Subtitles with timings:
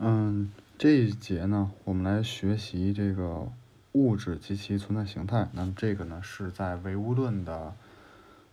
[0.00, 3.50] 嗯，这一节呢，我们来学习这个
[3.90, 5.48] 物质及其存在形态。
[5.52, 7.74] 那么这个呢，是在唯物论的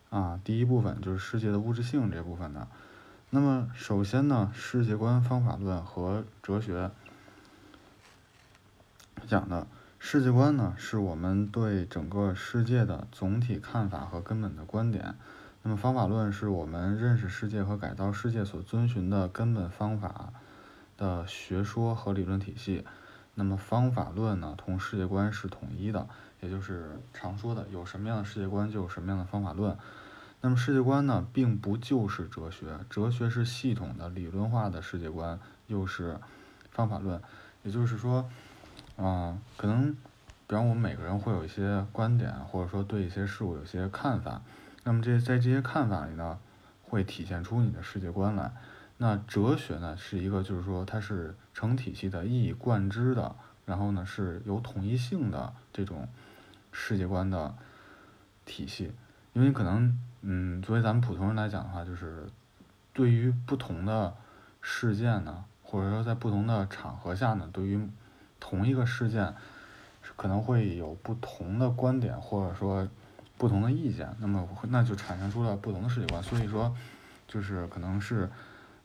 [0.10, 2.68] 啊第一部分，就是世界的物质性这部分的。
[3.29, 6.89] 那么首先呢，世界观方法论和哲学
[9.27, 9.68] 讲的
[10.00, 15.14] 世界观呢，是我们对整个世界的总体看法和根本的观点。
[15.62, 20.34] 那么方法论是我们认识世界和改造世界所遵循的根本方法。
[20.98, 22.85] 的学说和理论体系，
[23.34, 26.08] 那么方法论呢，同世界观是统一的，
[26.41, 29.77] 也就是常说的有什么样的世界观就有什么样的方法论。
[30.41, 36.20] 那么世界观呢，并不就是哲学，哲学是系统的理论化的世界观，又是
[36.71, 37.20] 方法论。
[37.63, 38.30] 也就是说，
[38.96, 39.91] 啊，可能，
[40.46, 44.41] 比方我们每个人会有一些观点，或者说对一些事物有些看法，
[44.84, 46.38] 那么这在这些看法里呢，
[46.84, 48.52] 会体现出你的世界观来。
[48.98, 56.07] 那哲学呢，是一个就是说它是成体系的、一以贯之的，然后呢是有统一性的这种
[56.71, 57.54] 世界观的
[58.46, 58.93] 体系。
[59.34, 62.26] 因为可能，嗯，作为咱们普通人来讲的话，就是
[62.93, 64.16] 对于不同的
[64.62, 67.90] 事件呢，或者说在不同的场合下呢，对于
[68.40, 69.34] 同一个事件，
[70.16, 72.88] 可能会有不同的观点，或者说
[73.38, 76.23] 不同的意见，那么那就产生出了不同的世界观。
[76.23, 76.73] 所以说，
[77.28, 78.29] 就是可能是。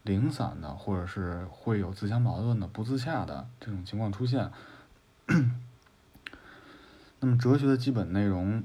[0.02, 4.50] 零散的，或者是会有自相矛盾的、不自洽的这种情况出现。
[7.20, 8.62] 那么哲学的基本内容，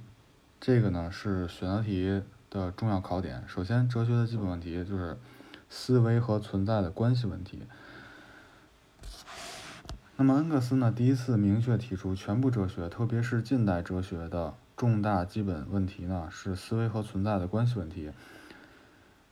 [0.61, 3.43] 这个呢是选择题的重要考点。
[3.47, 5.17] 首先，哲学的基本问题就是
[5.69, 7.63] 思维和存在的关系问题。
[10.15, 18.11] 那么恩格斯呢第一次明确提出，全部哲学，特别是近代哲学的重大基本问题呢是思维和存在的关系问题。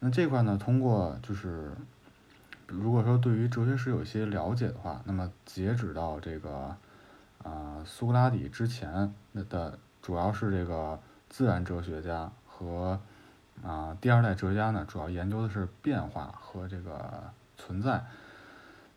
[0.05, 1.71] 那这块呢，通过就是，
[2.67, 6.75] 如果说对于哲学史有一些了解的话，那么截止到这个
[7.41, 10.99] 啊苏格拉底之前那的，主要是这个
[11.29, 12.99] 自然哲学家和
[13.63, 17.23] 啊第二代哲学家呢，主要研究的是变化和这个
[17.55, 18.03] 存在。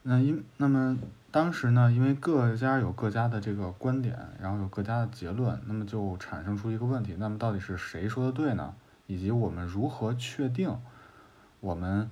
[0.02, 0.98] 那因那么
[1.30, 8.74] 当时呢，因为各家有各家的这个观点，然后有各家的结论，那么就产生出一个问题，那么到底是谁说的对呢？
[9.06, 10.76] 以及我们如何确定？
[11.60, 12.10] 我们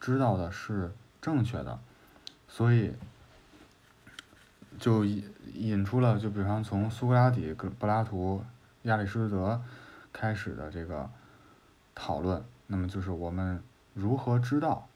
[0.00, 1.78] 知道的是正确的，
[2.48, 2.92] 所以
[4.78, 5.24] 就引
[5.54, 8.44] 引出了，就比方从苏格拉底、跟柏拉图、
[8.82, 9.62] 亚里士多德
[10.12, 11.08] 开始的这个
[11.94, 12.42] 讨论。
[12.66, 13.62] 那么就是我们
[13.92, 14.88] 如何知道？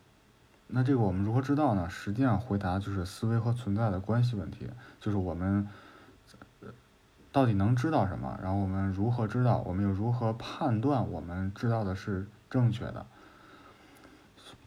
[0.69, 1.88] 那这个我们如何知道呢？
[1.88, 4.69] 实际上回答就是思维和存在的关系问题，
[5.00, 5.66] 就是我们
[7.31, 8.38] 到底能知道什么？
[8.42, 9.58] 然后我们如何知道？
[9.58, 13.06] 我们又如何判断我们知道的是正确的？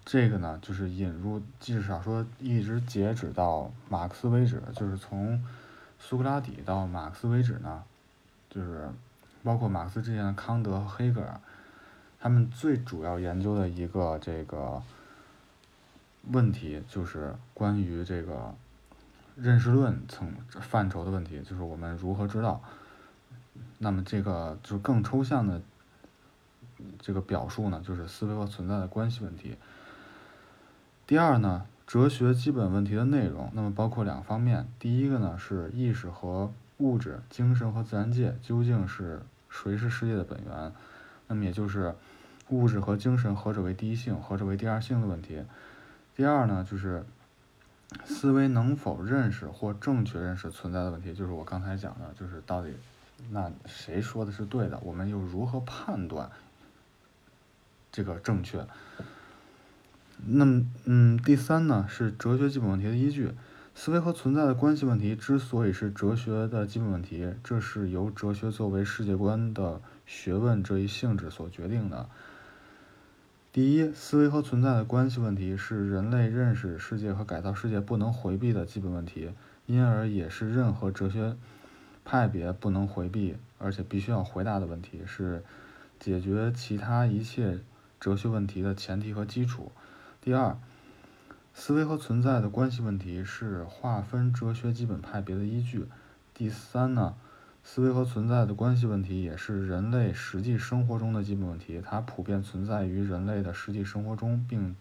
[0.03, 5.41] 这个呢，就是引入，至少说一直截止到马克思为止，就是从
[6.00, 7.84] 苏格拉底到马克思为止呢，
[8.50, 8.90] 就是
[9.44, 11.40] 包括马克思之前的康德和黑格尔，
[12.19, 14.81] 他们最主要研究的一个这个
[16.31, 18.53] 问题，就是关于这个
[19.35, 22.61] 认识论层范畴的问题，就是我们如何知道。
[23.78, 25.61] 那么这个就更抽象的
[27.00, 29.56] 这个表述呢，就是思维和存在的关系问题。
[31.11, 34.66] 第二呢，哲学基本问题的内容，那么包括两方面。
[34.79, 40.72] 第一个呢是意识和物质、精神和自然界究竟是谁是世界的本源？
[41.27, 41.94] 那么也就是
[42.47, 45.44] 物质和精神何者为第一性，何者为第二性的问题。
[46.16, 47.03] 第二呢就是
[48.05, 52.73] 思维能否认识或正确认识存在的问题，就是我刚才讲的，就是到底
[53.31, 56.31] 那谁说的是对的，我们又如何判断
[57.91, 58.66] 这个正确？
[60.26, 63.32] 那么，嗯，第三呢是哲学基本问题的依据。
[63.74, 72.09] 思维和存在的关系问题之所以是哲学的基本问题，这是由哲学作为世界观的学问这一性质所决定的。
[73.54, 79.32] 第一，思维和存在的关系问题是人类认识世界和改造世界不能回避的基本问题，
[79.66, 81.35] 因而也是任何哲学
[82.03, 85.44] 派别不能回避而且必须要回答的问题，是
[85.97, 87.59] 解决其他一切
[88.00, 89.72] 哲学问题的前提和基础。
[90.23, 90.56] 第二，
[91.56, 95.88] 思维和存在的关系问题是划分哲学基本派别的依据。
[96.35, 97.16] 第三呢，
[97.64, 104.76] 思维和存在的关系问题也是人类实际生活中的基本问题，它普遍存在于人类的实际生活中，并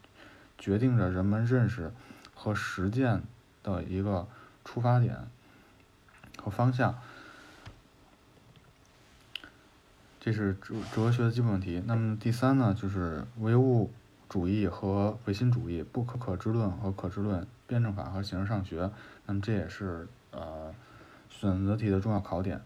[0.58, 1.90] 决定着人们认识
[2.34, 3.22] 和实践
[3.62, 4.28] 的一个
[4.62, 5.16] 出发点
[6.36, 6.98] 和方向。
[10.20, 11.82] 这是哲哲学的基本问题。
[11.86, 13.90] 那么第三呢，就是唯物。
[14.30, 18.90] 主义和唯心主义，不可可知论和可知论，辩证法和形式上学。
[19.26, 20.72] 那么这也是呃
[21.28, 22.62] 选择题的重要考点。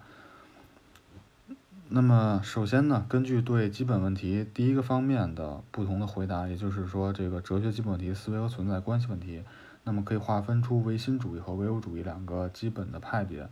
[1.89, 9.43] 那么首先呢，根据对基本问题第一个方面的不同的回答，也就是说这个哲学基本问题、思维和存在关系问题，
[9.85, 13.49] 那么可以划分出唯心主义和唯物主义两个基本的派别。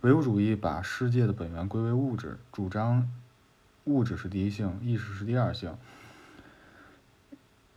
[0.00, 3.10] 唯物主义把世界的本源归为物质，主张
[3.84, 5.74] 物质是第一性，意识是第二性，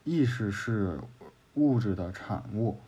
[0.08, 1.02] 意识是
[1.56, 2.80] 物质的产物。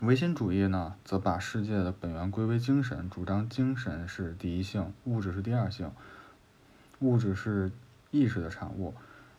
[0.00, 5.88] 唯心主义呢，则把世界的本源归为精神，主张精神是第一性，物质是第二性，
[6.98, 7.70] 物质是
[8.10, 8.92] 意识的产物。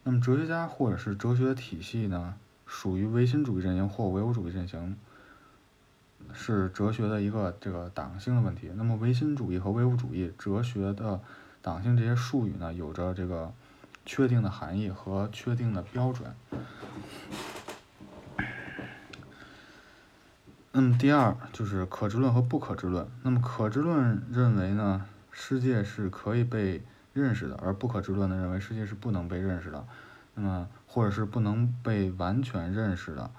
[0.05, 2.35] 那么哲学家或者是哲学体系呢，
[2.65, 4.95] 属于唯心主义阵营或唯物主义阵营，
[6.31, 8.71] 是哲学的一个这个党性的问题。
[8.75, 11.19] 那么唯心主义和唯物主义哲学的
[11.61, 13.51] 党性这些术语呢，有着这个
[14.07, 16.33] 确定的含义和确定的标准。
[20.71, 23.05] 那么第二就是可知论和不可知论。
[23.23, 26.81] 那么可知论认为呢，世界是可以被
[27.13, 29.85] 认识的，而不可知论呢认为世界是不能被认识的，
[30.35, 33.29] 那么或者是不能被完全认识的。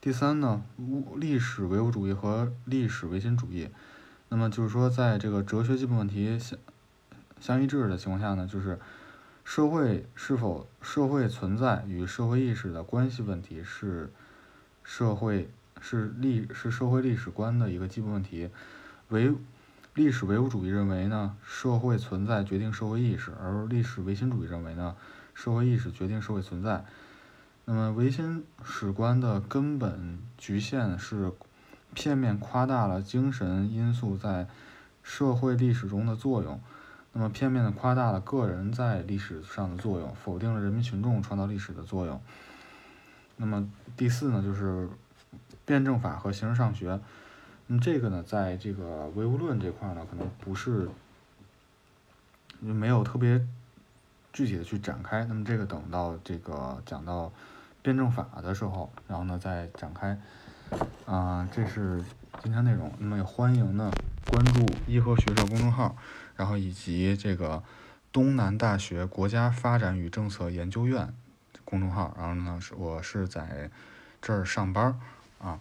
[0.00, 3.70] 第三呢，物历史唯物主义和历史唯心主义。
[4.28, 6.58] 那么就是说，在这个哲学基本问题相
[7.40, 8.78] 相一致的情况下呢，就是。
[9.44, 14.12] 社会是否社会存在与社会意识的关系问题是
[14.84, 15.48] 社会
[15.80, 18.50] 是历是社会历史观的一个基本问题。
[19.08, 19.32] 唯
[19.94, 24.94] 历史唯物主义认为呢，社会存在决定社会意识，而历史唯心主义认为呢，
[25.32, 26.84] 社会意识决定社会存在。
[27.64, 31.32] 那么唯心史观的根本局限是
[31.94, 34.46] 片面夸大了精神因素在
[35.02, 36.60] 社会历史中的作用。
[37.12, 42.20] 那么片面的夸大了个人在历史上的作用，否定了人民群众创造历史的作用。
[43.36, 44.88] 那么第四呢，就是
[45.64, 47.00] 辩证法和形式上学。
[47.66, 50.88] 那么这个呢，在这个唯物论这块呢，可能不是
[52.60, 53.44] 没有特别
[54.32, 55.24] 具体的去展开。
[55.24, 57.32] 那么这个等到这个讲到
[57.82, 60.20] 辩证法的时候，然后呢再展开。
[61.06, 62.02] 啊，这是
[62.42, 62.92] 今天内容。
[62.98, 63.90] 那么也欢迎呢
[64.26, 65.96] 关注颐和学社公众号。
[66.36, 67.62] 然后以及这个
[68.12, 71.12] 东南大学国家发展与政策研究院
[71.64, 73.70] 公众号，然后呢是我是在
[74.22, 74.98] 这儿上班
[75.40, 75.58] 啊。